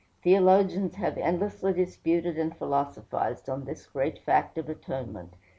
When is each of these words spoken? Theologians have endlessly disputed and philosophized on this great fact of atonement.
Theologians 0.23 0.95
have 0.95 1.15
endlessly 1.15 1.73
disputed 1.73 2.35
and 2.39 2.57
philosophized 2.57 3.47
on 3.47 3.65
this 3.65 3.85
great 3.85 4.17
fact 4.17 4.57
of 4.57 4.67
atonement. 4.67 5.35